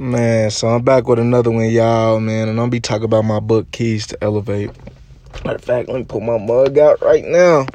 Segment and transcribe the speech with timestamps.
[0.00, 3.40] Man, so I'm back with another one, y'all, man, and I'll be talking about my
[3.40, 4.70] book, Keys to Elevate.
[5.44, 7.66] Matter of fact, let me pull my mug out right now.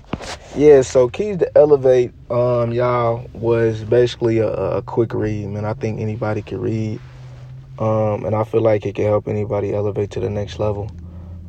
[0.56, 5.66] Yeah, so Keys to Elevate, um, y'all, was basically a, a quick read, man.
[5.66, 7.02] I think anybody can read,
[7.78, 10.90] um, and I feel like it can help anybody elevate to the next level.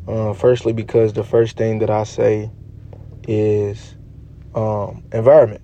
[0.08, 2.50] Uh, firstly, because the first thing that I say
[3.28, 3.94] is
[4.56, 5.62] um, environment.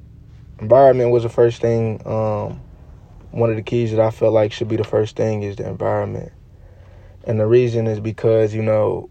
[0.61, 2.01] Environment was the first thing.
[2.07, 2.61] Um,
[3.31, 5.69] one of the keys that I felt like should be the first thing is the
[5.69, 6.33] environment.
[7.25, 9.11] And the reason is because, you know,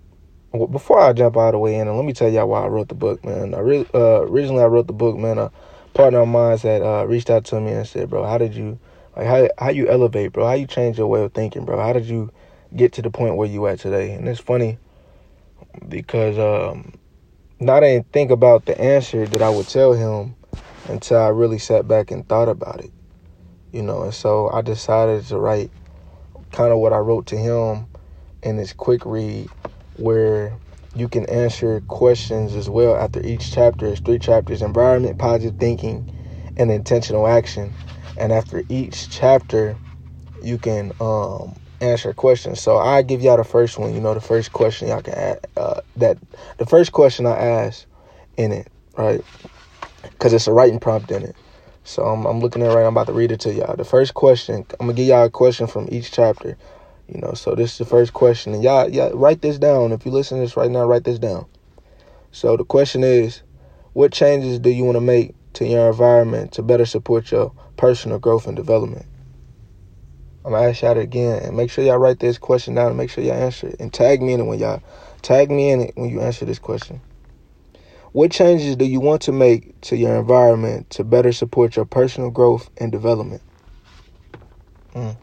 [0.52, 2.90] before I jump all the way in, and let me tell y'all why I wrote
[2.90, 3.54] the book, man.
[3.54, 5.38] I uh, originally I wrote the book, man.
[5.38, 5.52] A
[5.94, 8.80] partner of mine had uh, reached out to me and said, bro, how did you,
[9.16, 10.46] like, how, how you elevate, bro?
[10.46, 11.80] How you change your way of thinking, bro?
[11.80, 12.32] How did you
[12.76, 14.14] get to the point where you at today?
[14.14, 14.80] And it's funny
[15.88, 16.94] because um,
[17.62, 20.36] I didn't think about the answer that I would tell him
[20.88, 22.92] until I really sat back and thought about it
[23.72, 24.04] you know.
[24.04, 25.72] And so I decided to write
[26.52, 27.88] kind of what I wrote to him
[28.44, 29.50] in this quick read
[29.94, 30.60] where
[30.96, 33.88] you can answer questions as well after each chapter.
[33.88, 36.12] It's three chapters environment, positive thinking,
[36.58, 37.74] and intentional action.
[38.18, 39.78] And after each chapter,
[40.42, 42.62] you can um, answer questions.
[42.62, 43.94] So I give y'all the first one.
[43.94, 45.40] You know, the first question y'all can add.
[45.56, 46.18] Uh, that
[46.58, 47.86] the first question I ask
[48.38, 49.22] in it, right?
[50.04, 51.36] Because it's a writing prompt in it.
[51.90, 52.86] So I'm, I'm looking at it right.
[52.86, 53.76] I'm about to read it to y'all.
[53.76, 54.64] The first question.
[54.80, 56.56] I'm gonna give y'all a question from each chapter.
[57.08, 59.92] You know, so this is the first question, and y'all, y'all write this down.
[59.92, 61.48] If you listen to this right now, write this down.
[62.32, 63.42] So the question is,
[63.94, 68.20] what changes do you want to make to your environment to better support your personal
[68.20, 69.08] growth and development?
[70.46, 73.10] I'm gonna ask y'all again, and make sure y'all write this question down, and make
[73.10, 74.84] sure y'all answer it, and tag me in it when y'all
[75.24, 77.02] tag me in it when you answer this question.
[78.12, 82.32] What changes do you want to make to your environment to better support your personal
[82.32, 83.44] growth and development?
[84.96, 85.16] Mm.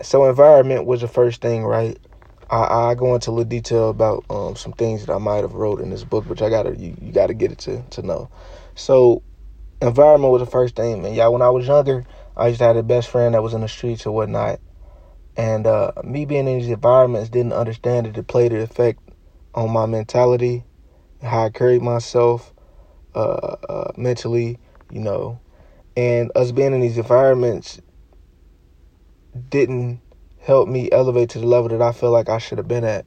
[0.00, 1.98] So, environment was the first thing, right?
[2.48, 5.52] I, I go into a little detail about um, some things that I might have
[5.52, 8.30] wrote in this book, which I gotta you, you gotta get it to to know.
[8.74, 9.22] So,
[9.82, 11.12] environment was the first thing, man.
[11.12, 12.06] Yeah, when I was younger,
[12.36, 14.60] I to have a best friend that was in the streets or whatnot,
[15.36, 19.03] and uh, me being in these environments didn't understand it played an effect
[19.54, 20.64] on my mentality,
[21.22, 22.52] how I carried myself
[23.14, 24.58] uh, uh, mentally,
[24.90, 25.40] you know,
[25.96, 27.80] and us being in these environments
[29.48, 30.00] didn't
[30.38, 33.06] help me elevate to the level that I feel like I should have been at.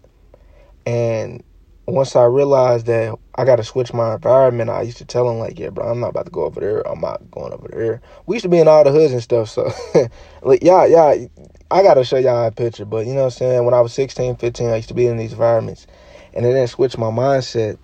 [0.85, 1.43] And
[1.85, 5.39] once I realized that I got to switch my environment, I used to tell him
[5.39, 6.87] like, "Yeah, bro, I'm not about to go over there.
[6.87, 9.49] I'm not going over there." We used to be in all the hoods and stuff,
[9.49, 9.71] so
[10.41, 11.27] like, yeah, yeah.
[11.71, 13.65] I gotta show y'all a picture, but you know what I'm saying.
[13.65, 15.87] When I was 16, 15, I used to be in these environments,
[16.37, 17.79] and it didn't switch my mindset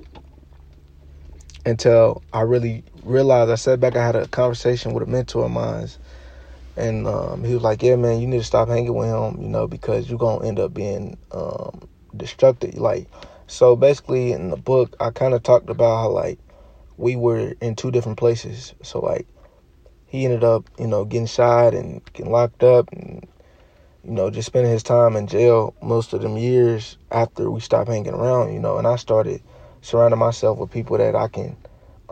[1.65, 3.49] until I really realized.
[3.49, 5.89] I sat back, I had a conversation with a mentor of mine,
[6.77, 9.49] and um, he was like, "Yeah, man, you need to stop hanging with him, you
[9.49, 11.81] know, because you're gonna end up being um,
[12.15, 13.07] destructive." Like,
[13.47, 16.37] so basically, in the book, I kind of talked about how like
[16.95, 18.75] we were in two different places.
[18.83, 19.25] So like,
[20.05, 23.27] he ended up, you know, getting shot and getting locked up, and
[24.03, 27.89] you know, just spending his time in jail most of them years after we stopped
[27.89, 29.41] hanging around, you know, and I started
[29.81, 31.55] surrounding myself with people that I can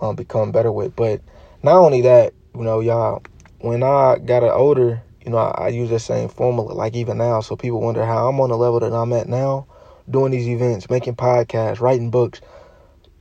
[0.02, 0.96] um, become better with.
[0.96, 1.22] But
[1.64, 3.22] not only that, you know, y'all,
[3.60, 7.42] when I got older, you know, I, I use that same formula, like even now.
[7.42, 9.68] So people wonder how I'm on the level that I'm at now,
[10.10, 12.40] doing these events, making podcasts, writing books.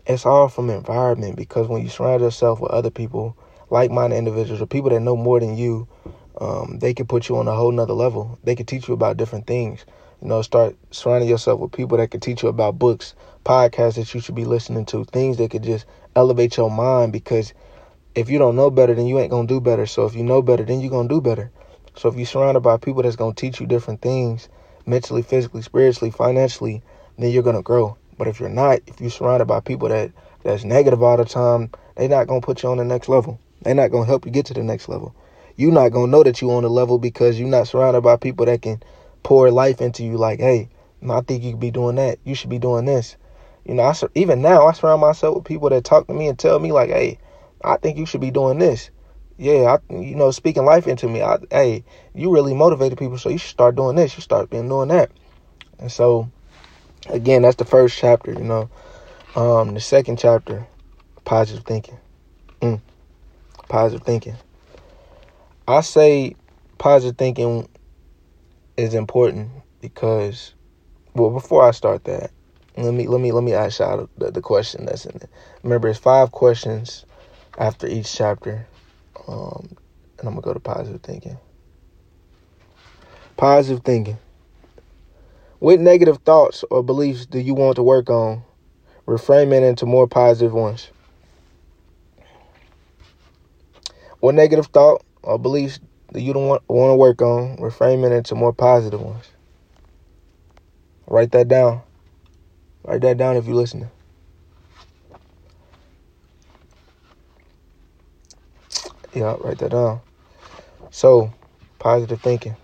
[0.06, 3.36] It's all from environment because when you surround yourself with other people,
[3.68, 5.86] like-minded individuals, or people that know more than you,
[6.40, 8.38] um, they can put you on a whole nother level.
[8.42, 9.84] They can teach you about different things.
[10.22, 13.14] You know, start surrounding yourself with people that can teach you about books,
[13.44, 15.84] podcasts that you should be listening to, things that could just
[16.16, 17.52] elevate your mind because
[18.14, 19.86] if you don't know better, then you ain't gonna do better.
[19.86, 21.50] So if you know better, then you're gonna do better.
[21.94, 24.48] So if you're surrounded by people that's gonna teach you different things,
[24.86, 26.82] mentally, physically, spiritually, financially,
[27.18, 27.96] then you're gonna grow.
[28.16, 30.10] But if you're not, if you're surrounded by people that
[30.42, 33.38] that's negative all the time, they're not gonna put you on the next level.
[33.62, 35.14] They're not gonna help you get to the next level
[35.60, 38.46] you're not gonna know that you're on the level because you're not surrounded by people
[38.46, 38.82] that can
[39.22, 40.16] pour life into you.
[40.16, 40.70] Like, hey,
[41.06, 42.18] I think you could be doing that.
[42.24, 43.18] You should be doing this.
[43.66, 46.38] You know, I even now I surround myself with people that talk to me and
[46.38, 47.18] tell me like, hey,
[47.62, 48.90] I think you should be doing this.
[49.36, 51.22] Yeah, I, you know, speaking life into me.
[51.22, 51.84] I, hey,
[52.14, 54.16] you really motivated people, so you should start doing this.
[54.16, 55.10] You start being doing that.
[55.78, 56.30] And so,
[57.10, 58.32] again, that's the first chapter.
[58.32, 58.70] You know,
[59.36, 60.66] um, the second chapter,
[61.26, 61.98] positive thinking.
[62.62, 62.80] Mm,
[63.68, 64.36] positive thinking.
[65.70, 66.34] I say
[66.78, 67.68] positive thinking
[68.76, 69.50] is important
[69.80, 70.54] because,
[71.14, 72.32] well, before I start that,
[72.76, 75.30] let me let me let me ask y'all the, the question that's in it.
[75.62, 77.04] Remember, it's five questions
[77.58, 78.66] after each chapter,
[79.28, 79.76] um,
[80.18, 81.38] and I'm gonna go to positive thinking.
[83.36, 84.18] Positive thinking.
[85.58, 88.42] What negative thoughts or beliefs do you want to work on?
[89.06, 90.90] Reframe it into more positive ones.
[94.20, 95.80] What negative thought or beliefs
[96.12, 97.56] that you don't want, want to work on?
[97.58, 99.26] Reframe it into more positive ones.
[101.06, 101.82] Write that down.
[102.84, 103.90] Write that down if you're listening.
[109.14, 110.00] Yeah, write that down.
[110.90, 111.32] So,
[111.78, 112.56] positive thinking.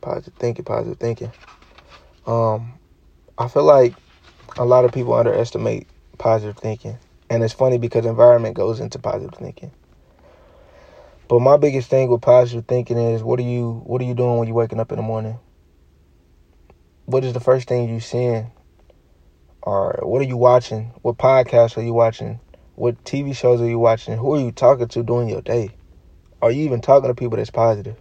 [0.00, 1.32] Positive thinking, positive thinking.
[2.26, 2.74] Um,
[3.36, 3.94] I feel like
[4.56, 5.86] a lot of people underestimate
[6.18, 6.98] positive thinking.
[7.28, 9.72] And it's funny because environment goes into positive thinking.
[11.30, 14.38] But my biggest thing with positive thinking is what are you what are you doing
[14.38, 15.38] when you're waking up in the morning?
[17.04, 18.50] What is the first thing you seeing?
[19.62, 20.92] Or what are you watching?
[21.02, 22.40] What podcasts are you watching?
[22.74, 24.16] What TV shows are you watching?
[24.16, 25.70] Who are you talking to during your day?
[26.42, 27.94] Are you even talking to people that's positive?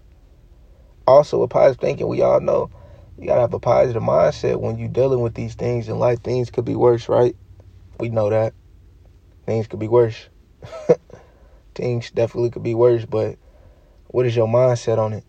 [1.05, 2.71] Also, with positive thinking, we all know
[3.19, 6.19] you gotta have a positive mindset when you're dealing with these things in life.
[6.23, 7.35] Things could be worse, right?
[7.99, 8.55] We know that.
[9.45, 10.29] Things could be worse.
[11.79, 13.37] things definitely could be worse, but
[14.07, 15.23] what is your mindset on it?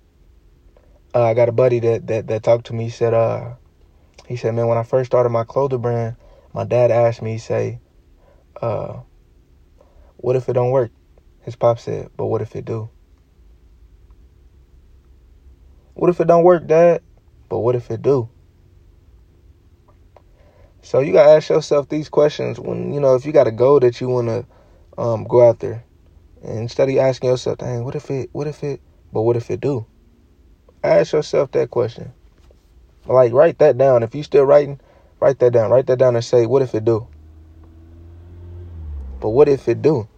[1.15, 2.85] Uh, I got a buddy that, that that talked to me.
[2.85, 3.55] He said, uh,
[4.27, 6.17] he said, man, when I first started my clothing brand,
[6.53, 7.81] my dad asked me, say,
[8.61, 9.01] uh,
[10.17, 10.91] what if it don't work?
[11.43, 12.91] His pop said, but what if it do?
[15.95, 17.03] What if it don't work, Dad?
[17.49, 18.29] But what if it do?
[20.83, 23.81] So you gotta ask yourself these questions when you know if you got a goal
[23.81, 24.47] that you wanna
[24.97, 25.83] um, go out and
[26.43, 28.31] instead of asking yourself, "Dang, what if it?
[28.33, 28.81] What if it?
[29.13, 29.87] But what if it do?"
[30.83, 32.13] Ask yourself that question.
[33.07, 34.03] Like write that down.
[34.03, 34.81] If you still writing,
[35.21, 35.71] write that down.
[35.71, 37.07] Write that down and say, "What if it do?"
[39.21, 40.09] But what if it do?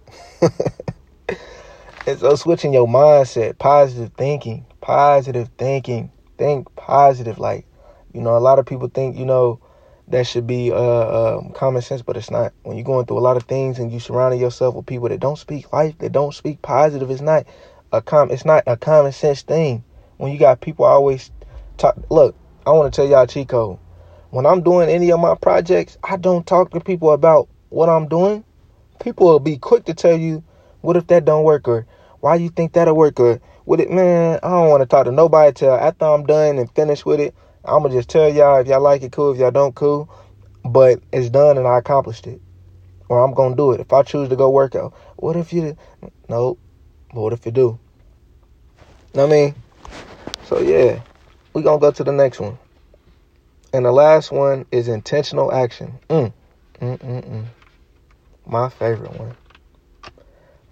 [2.07, 7.39] and so switching your mindset, positive thinking, positive thinking, think positive.
[7.39, 7.67] Like,
[8.13, 9.61] you know, a lot of people think, you know,
[10.09, 12.53] that should be uh, uh, common sense, but it's not.
[12.63, 15.21] When you're going through a lot of things and you surrounding yourself with people that
[15.21, 17.47] don't speak life, that don't speak positive, it's not
[17.93, 18.31] a com.
[18.31, 19.85] It's not a common sense thing.
[20.19, 21.31] When you got people always
[21.79, 21.97] talk.
[22.11, 23.81] Look, I want to tell y'all, Chico.
[24.31, 28.09] When I'm doing any of my projects, I don't talk to people about what I'm
[28.09, 28.45] doing
[29.01, 30.45] people will be quick to tell you,
[30.81, 31.87] what if that don't work or
[32.21, 35.13] why you think that'll work or with it, man, I don't want to talk to
[35.13, 37.35] nobody till after I'm done and finished with it.
[37.65, 39.33] I'ma just tell y'all if y'all like it, cool.
[39.33, 40.09] If y'all don't, cool.
[40.65, 42.41] But it's done and I accomplished it.
[43.09, 43.81] Or I'm gonna do it.
[43.81, 45.77] If I choose to go work out, what if you
[46.29, 46.59] nope.
[47.13, 47.79] But what if you do?
[49.15, 49.55] Know what I mean?
[50.47, 51.03] So yeah,
[51.53, 52.59] we gonna go to the next one.
[53.73, 55.99] And the last one is intentional action.
[56.09, 56.33] Mm.
[56.81, 57.45] Mm mm mm.
[58.47, 59.37] My favorite one.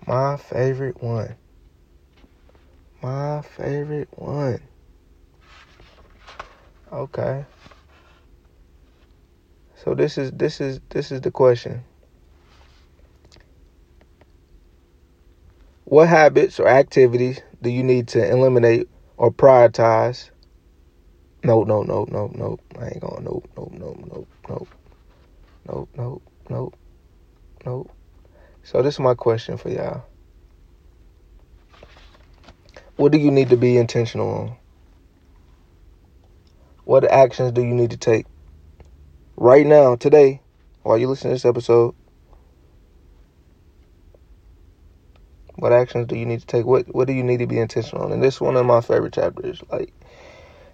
[0.07, 1.37] My favorite one.
[3.03, 4.61] My favorite one.
[6.93, 7.45] Okay.
[9.77, 11.85] So this is this is this is the question.
[15.85, 20.31] What habits or activities do you need to eliminate or prioritize?
[21.43, 22.59] No, no, no, no, no.
[22.79, 23.25] I ain't going.
[23.25, 24.69] Nope, nope, nope, nope, nope,
[25.67, 26.77] nope, nope, nope.
[27.65, 27.91] Nope.
[28.63, 30.05] So this is my question for y'all.
[32.97, 34.60] What do you need to be intentional on?
[36.91, 38.27] What actions do you need to take
[39.37, 40.41] right now, today,
[40.83, 41.95] while you listen to this episode?
[45.55, 46.67] What actions do you need to take?
[46.67, 48.11] What what do you need to be intentional on?
[48.11, 49.63] And this is one of my favorite chapters.
[49.71, 49.93] Like,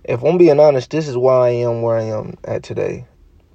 [0.05, 3.07] if I'm being honest, this is why I am where I am at today.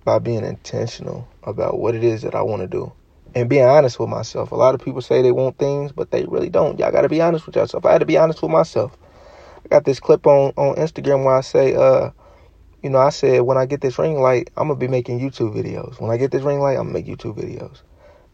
[0.06, 2.94] By being intentional about what it is that I want to do
[3.34, 4.52] and being honest with myself.
[4.52, 6.78] A lot of people say they want things, but they really don't.
[6.78, 7.88] Y'all got to be honest with yourself.
[7.88, 8.96] I had to be honest with myself.
[9.66, 12.12] I got this clip on on Instagram where I say, uh,
[12.82, 15.56] you know, I said when I get this ring light, I'm gonna be making YouTube
[15.56, 16.00] videos.
[16.00, 17.82] When I get this ring light, I'm gonna make YouTube videos.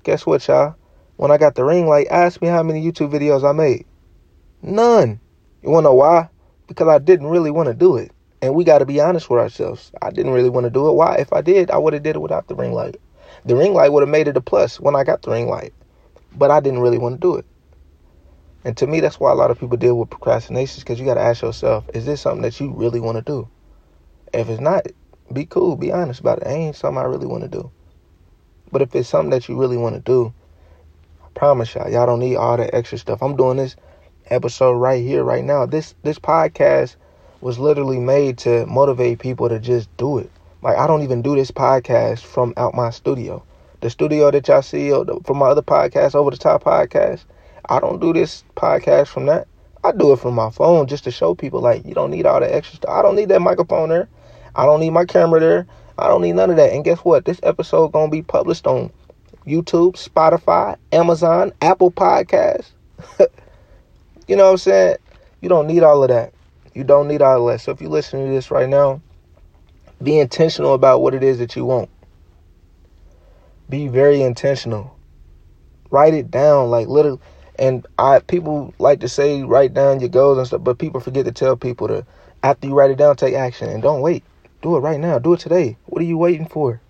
[0.03, 0.75] Guess what, y'all?
[1.17, 3.85] When I got the ring light, ask me how many YouTube videos I made.
[4.61, 5.19] None.
[5.61, 6.29] You wanna know why?
[6.67, 8.11] Because I didn't really want to do it.
[8.41, 9.91] And we got to be honest with ourselves.
[10.01, 10.93] I didn't really want to do it.
[10.93, 11.15] Why?
[11.15, 12.99] If I did, I would have did it without the ring light.
[13.45, 15.73] The ring light would have made it a plus when I got the ring light,
[16.35, 17.45] but I didn't really want to do it.
[18.63, 21.15] And to me, that's why a lot of people deal with procrastination because you got
[21.15, 23.47] to ask yourself, is this something that you really want to do?
[24.33, 24.87] If it's not,
[25.31, 26.47] be cool, be honest about it.
[26.47, 27.71] it ain't something I really want to do.
[28.71, 30.33] But if it's something that you really want to do,
[31.23, 33.21] I promise y'all, y'all don't need all that extra stuff.
[33.21, 33.75] I'm doing this
[34.29, 35.65] episode right here, right now.
[35.65, 36.95] This this podcast
[37.41, 40.29] was literally made to motivate people to just do it.
[40.61, 43.43] Like I don't even do this podcast from out my studio.
[43.81, 47.25] The studio that y'all see uh, from my other podcast, Over the Top podcast,
[47.69, 49.47] I don't do this podcast from that.
[49.83, 52.39] I do it from my phone just to show people like you don't need all
[52.39, 52.91] the extra stuff.
[52.91, 54.09] I don't need that microphone there.
[54.57, 55.67] I don't need my camera there.
[55.99, 56.73] I don't need none of that.
[56.73, 57.25] And guess what?
[57.25, 58.91] This episode gonna be published on
[59.45, 62.71] YouTube, Spotify, Amazon, Apple Podcasts.
[64.27, 64.97] you know what I'm saying?
[65.41, 66.33] You don't need all of that.
[66.73, 67.61] You don't need all of that.
[67.61, 68.99] So if you're listening to this right now,
[70.01, 71.89] be intentional about what it is that you want.
[73.69, 74.97] Be very intentional.
[75.91, 77.19] Write it down, like literally.
[77.59, 81.25] And I people like to say write down your goals and stuff, but people forget
[81.25, 82.05] to tell people to
[82.43, 84.23] after you write it down, take action and don't wait.
[84.61, 85.19] Do it right now.
[85.19, 85.77] Do it today.
[85.85, 86.81] What are you waiting for?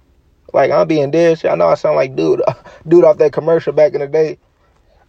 [0.53, 1.45] Like I'm being dead.
[1.45, 2.41] I know I sound like dude,
[2.87, 4.37] dude off that commercial back in the day.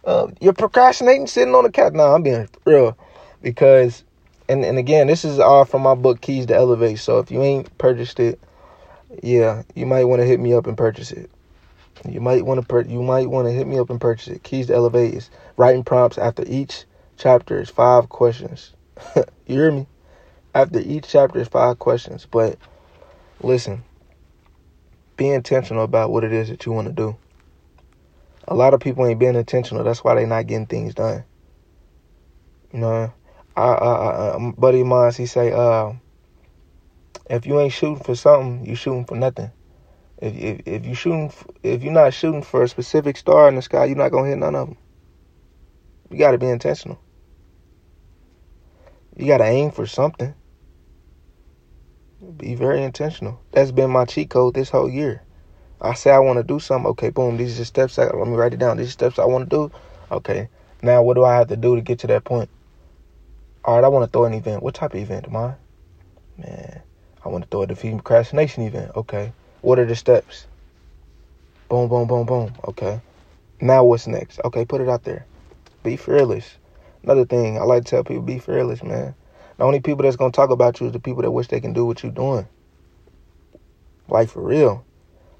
[0.05, 1.93] Uh, you're procrastinating, sitting on the couch.
[1.93, 2.97] No, I'm being real
[3.41, 4.03] because,
[4.47, 6.99] and and again, this is all from my book Keys to Elevate.
[6.99, 8.39] So if you ain't purchased it,
[9.23, 11.29] yeah, you might want to hit me up and purchase it.
[12.07, 14.43] You might want to per- you might want to hit me up and purchase it.
[14.43, 16.85] Keys to Elevate is writing prompts after each
[17.17, 18.73] chapter is five questions.
[19.15, 19.87] you hear me?
[20.53, 22.27] After each chapter is five questions.
[22.29, 22.57] But
[23.41, 23.83] listen,
[25.17, 27.17] be intentional about what it is that you want to do.
[28.47, 29.83] A lot of people ain't being intentional.
[29.83, 31.25] That's why they not getting things done.
[32.73, 33.13] You know,
[33.55, 35.93] I, I, I buddy of mine, he say, uh,
[37.29, 39.51] if you ain't shooting for something, you shooting for nothing.
[40.21, 41.31] If, if if you shooting
[41.63, 44.37] if you're not shooting for a specific star in the sky, you're not gonna hit
[44.37, 44.77] none of them.
[46.11, 46.99] You got to be intentional.
[49.15, 50.35] You got to aim for something.
[52.37, 53.39] Be very intentional.
[53.51, 55.23] That's been my cheat code this whole year.
[55.81, 56.89] I say I want to do something.
[56.91, 57.37] Okay, boom.
[57.37, 57.97] These are the steps.
[57.97, 58.77] I, let me write it down.
[58.77, 59.71] These are steps I want to do.
[60.11, 60.49] Okay.
[60.81, 62.49] Now what do I have to do to get to that point?
[63.63, 64.63] All right, I want to throw an event.
[64.63, 65.55] What type of event am I?
[66.37, 66.81] Man,
[67.23, 68.91] I want to throw a defeat procrastination event.
[68.95, 69.33] Okay.
[69.61, 70.47] What are the steps?
[71.69, 72.53] Boom, boom, boom, boom.
[72.67, 73.01] Okay.
[73.61, 74.39] Now what's next?
[74.45, 75.25] Okay, put it out there.
[75.83, 76.57] Be fearless.
[77.03, 79.15] Another thing I like to tell people: be fearless, man.
[79.59, 81.73] The only people that's gonna talk about you is the people that wish they can
[81.73, 82.47] do what you're doing.
[84.07, 84.85] Like for real.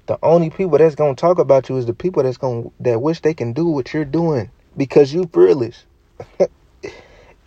[0.08, 3.22] The only people that's gonna talk about you is the people that's gonna that wish
[3.22, 5.86] they can do what you're doing because you fearless.
[6.38, 6.52] it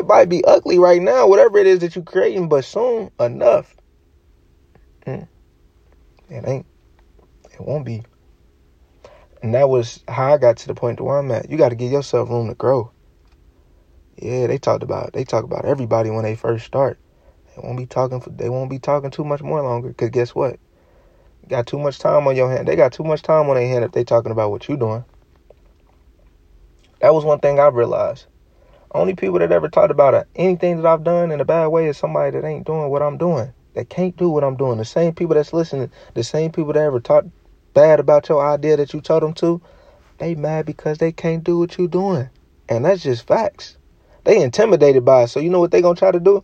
[0.04, 3.76] might be ugly right now, whatever it is that you're creating, but soon enough,
[5.06, 5.28] mm,
[6.32, 6.66] it ain't.
[7.54, 8.02] It won't be.
[9.44, 11.52] And that was how I got to the point where I'm at.
[11.52, 12.92] You got to give yourself room to grow.
[14.18, 16.98] Yeah, they talked about they talk about everybody when they first start.
[17.56, 19.94] They won't be talking for, they won't be talking too much more longer.
[19.94, 20.60] Cause guess what?
[21.42, 22.68] You got too much time on your hand.
[22.68, 25.04] They got too much time on their hand if they talking about what you doing.
[27.02, 28.28] That was one thing I realized.
[28.92, 31.98] Only people that ever talked about anything that I've done in a bad way is
[31.98, 33.52] somebody that ain't doing what I'm doing.
[33.74, 34.78] That can't do what I'm doing.
[34.78, 37.28] The same people that's listening, the same people that ever talked
[37.74, 39.62] bad about your idea that you told them to,
[40.20, 42.30] they mad because they can't do what you doing.
[42.70, 43.78] And that's just facts.
[44.24, 45.28] They intimidated by it.
[45.28, 46.44] So you know what they gonna try to do?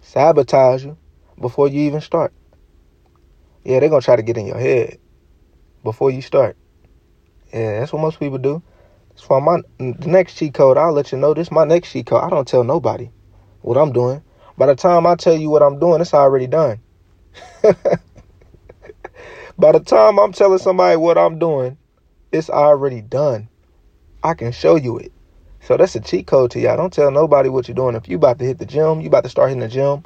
[0.00, 0.96] Sabotage you
[1.40, 2.32] before you even start.
[3.64, 4.98] Yeah, they gonna try to get in your head
[5.84, 6.56] before you start.
[7.52, 8.62] Yeah, that's what most people do.
[9.10, 12.06] That's why my the next cheat code, I'll let you know this my next cheat
[12.06, 12.24] code.
[12.24, 13.10] I don't tell nobody
[13.60, 14.22] what I'm doing.
[14.56, 16.80] By the time I tell you what I'm doing, it's already done.
[19.58, 21.76] By the time I'm telling somebody what I'm doing,
[22.32, 23.48] it's already done.
[24.22, 25.12] I can show you it.
[25.62, 26.76] So that's a cheat code to y'all.
[26.76, 27.94] Don't tell nobody what you're doing.
[27.94, 30.04] If you about to hit the gym, you about to start hitting the gym.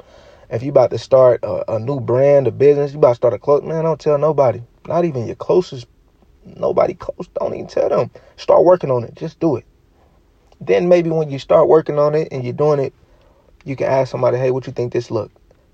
[0.49, 3.33] If you about to start a, a new brand, a business, you about to start
[3.33, 3.63] a close.
[3.63, 4.61] Man, don't tell nobody.
[4.87, 5.87] Not even your closest.
[6.45, 7.27] Nobody close.
[7.39, 8.11] Don't even tell them.
[8.37, 9.15] Start working on it.
[9.15, 9.65] Just do it.
[10.61, 12.93] Then maybe when you start working on it and you're doing it,
[13.63, 15.31] you can ask somebody, "Hey, what you think this look?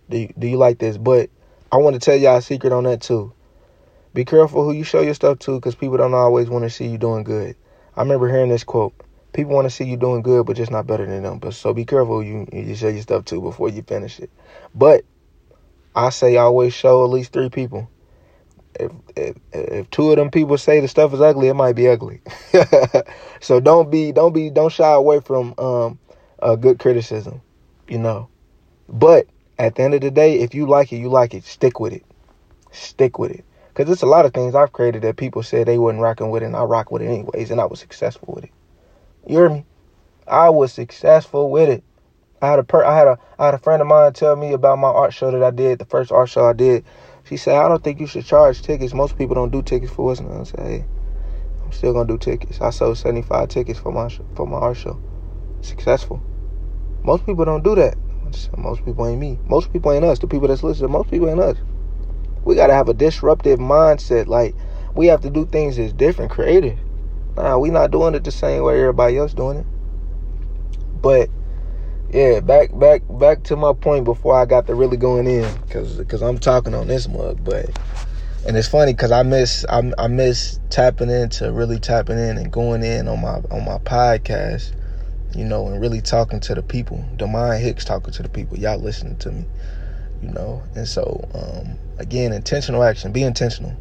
[0.09, 1.29] Do you, do you like this?" But
[1.71, 3.33] I want to tell y'all a secret on that too.
[4.13, 6.87] Be careful who you show your stuff to, because people don't always want to see
[6.87, 7.55] you doing good.
[7.95, 8.93] I remember hearing this quote
[9.33, 11.39] people want to see you doing good, but just not better than them.
[11.39, 14.29] But so be careful you you show your stuff to before you finish it.
[14.75, 15.03] But
[15.95, 17.89] I say always show at least three people.
[18.79, 21.87] If if, if two of them people say the stuff is ugly, it might be
[21.87, 22.21] ugly.
[23.41, 25.99] so don't be don't be don't shy away from um
[26.39, 27.41] a good criticism,
[27.87, 28.29] you know.
[28.89, 31.43] But at the end of the day, if you like it, you like it.
[31.43, 32.03] Stick with it.
[32.71, 33.45] Stick with it.
[33.73, 36.43] Cause it's a lot of things I've created that people said they wasn't rocking with,
[36.43, 38.51] it, and I rock with it anyways, and I was successful with it.
[39.27, 39.65] You hear me?
[40.27, 41.83] I was successful with it.
[42.41, 44.51] I had a per- I had a I had a friend of mine tell me
[44.53, 46.83] about my art show that I did, the first art show I did.
[47.23, 48.95] She said, I don't think you should charge tickets.
[48.95, 50.19] Most people don't do tickets for us.
[50.19, 50.85] And I said, hey,
[51.63, 52.59] I'm still gonna do tickets.
[52.61, 54.99] I sold 75 tickets for my for my art show.
[55.61, 56.19] Successful.
[57.03, 57.95] Most people don't do that.
[58.57, 59.37] Most people ain't me.
[59.45, 60.17] Most people ain't us.
[60.17, 61.57] The people that's listening, most people ain't us.
[62.43, 64.25] We gotta have a disruptive mindset.
[64.25, 64.55] Like
[64.95, 66.79] we have to do things that's different, creative.
[67.35, 69.65] Nah, we not doing it the same way everybody else doing it.
[71.01, 71.29] But
[72.13, 76.01] yeah, back back back to my point before I got to really going in, cause
[76.07, 77.69] cause I'm talking on this mug, but
[78.45, 82.51] and it's funny because I miss I, I miss tapping into really tapping in and
[82.51, 84.73] going in on my on my podcast,
[85.35, 87.05] you know, and really talking to the people.
[87.15, 88.57] Demond Hicks talking to the people.
[88.57, 89.45] Y'all listening to me,
[90.21, 90.61] you know.
[90.75, 93.13] And so um, again, intentional action.
[93.13, 93.75] Be intentional.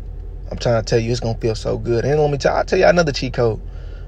[0.50, 2.04] I'm trying to tell you, it's gonna feel so good.
[2.04, 3.60] And let me tell you I'll tell you another cheat code.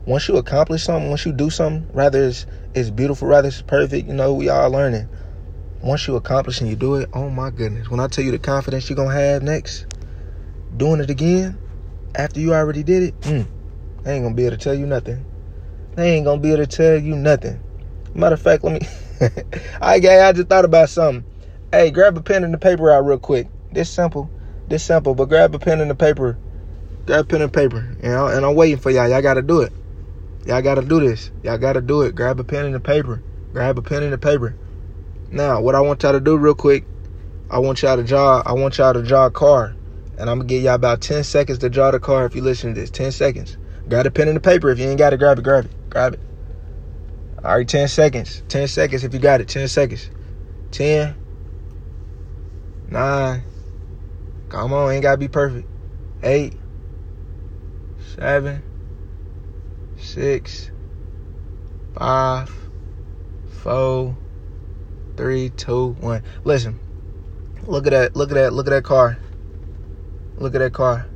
[0.07, 4.09] Once you accomplish something, once you do something, rather it's it's beautiful, rather it's perfect.
[4.09, 5.09] You know, we all learning.
[5.83, 7.91] Once you accomplish and you do it, oh my goodness!
[7.91, 9.87] When I tell you the confidence you're gonna have next
[10.77, 11.59] doing it again
[12.15, 13.47] after you already did it, mm,
[14.05, 15.25] I ain't gonna be able to tell you nothing.
[15.95, 17.61] They ain't gonna be able to tell you nothing.
[18.15, 18.89] Matter of fact, let me.
[19.81, 21.25] I I just thought about something.
[21.71, 23.49] Hey, grab a pen and the paper out real quick.
[23.71, 24.31] This simple,
[24.73, 26.37] this simple, but grab a pen and the paper.
[27.07, 29.09] Grab a pen and paper, and, I, and I'm waiting for y'all.
[29.09, 29.73] Y'all gotta do it.
[30.47, 31.31] Y'all gotta do this.
[31.43, 32.15] Y'all gotta do it.
[32.15, 33.23] Grab a pen and the paper.
[33.53, 34.57] Grab a pen and the paper.
[35.31, 36.85] Now, what I want y'all to do real quick,
[37.51, 38.43] I want y'all to draw.
[38.45, 39.75] I want y'all to draw a car.
[40.19, 42.75] And I'm gonna give y'all about 10 seconds to draw the car if you listen
[42.75, 42.91] to this.
[42.91, 43.57] 10 seconds.
[43.89, 44.71] Grab a pen and a paper.
[44.71, 45.91] If you ain't got it, grab it, grab it.
[45.91, 46.21] Grab it.
[47.45, 48.43] All right, 10 seconds.
[48.49, 49.49] 10 seconds if you got it.
[49.49, 50.11] 10 seconds.
[50.71, 51.17] 10.
[52.91, 53.43] 9.
[54.53, 55.67] Come on, ain't gotta be perfect.
[56.23, 56.53] 8.
[58.19, 58.63] 7.
[59.97, 60.71] 6.
[61.95, 62.71] 5.
[63.63, 64.19] 4.
[65.17, 66.23] 3, 2, 1.
[66.45, 66.79] Listen.
[67.63, 68.15] Look at that.
[68.15, 68.53] Look at that.
[68.53, 69.17] Look at that car.
[70.37, 71.07] Look at that car.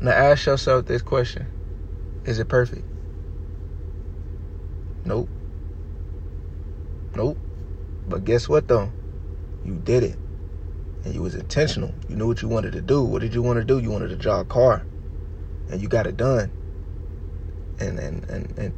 [0.00, 1.48] Now ask yourself this question
[2.24, 2.84] Is it perfect?
[5.04, 5.28] Nope.
[7.16, 7.36] Nope.
[8.06, 8.92] But guess what though?
[9.64, 10.16] You did it.
[11.04, 11.94] And you was intentional.
[12.08, 13.02] You knew what you wanted to do.
[13.02, 13.78] What did you want to do?
[13.78, 14.84] You wanted to draw a car.
[15.70, 16.50] And you got it done.
[17.78, 18.74] And and, and, and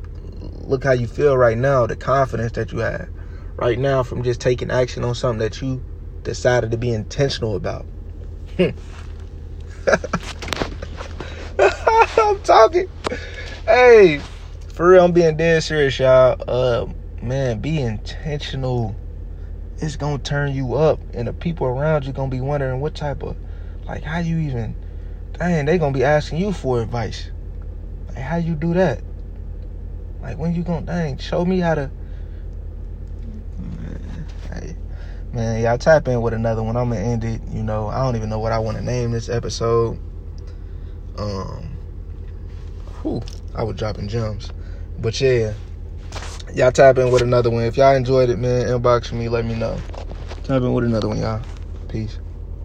[0.65, 3.09] look how you feel right now, the confidence that you have
[3.57, 5.83] right now from just taking action on something that you
[6.23, 7.87] decided to be intentional about.
[12.19, 12.87] I'm talking.
[13.67, 14.21] Hey,
[14.69, 16.37] for real, I'm being dead serious, y'all.
[16.47, 16.87] Uh,
[17.23, 18.97] man, be intentional.
[19.83, 23.25] It's gonna turn you up, and the people around you gonna be wondering what type
[23.25, 23.37] of,
[23.85, 24.77] like, how you even,
[25.33, 27.31] dang, they gonna be asking you for advice.
[28.07, 29.01] Like, how you do that?
[30.23, 31.91] Like, when you gonna, dang, show me how to.
[34.53, 34.77] Hey,
[35.33, 36.77] Man, y'all tap in with another one.
[36.77, 37.41] I'm gonna end it.
[37.51, 39.99] You know, I don't even know what I want to name this episode.
[41.19, 41.71] Um,
[43.01, 43.23] whew,
[43.55, 44.53] I was dropping gems,
[44.99, 45.55] but yeah,
[46.55, 47.65] y'all tap in with another one.
[47.65, 49.85] If y'all enjoyed it, man, inbox me, let me know.
[50.45, 51.47] Tap in with another one, y'all.
[51.89, 52.22] Peace.